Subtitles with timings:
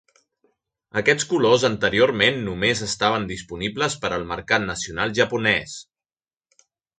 [1.01, 5.77] Aquests colors anteriorment només estaven disponibles per al mercat nacional japonès.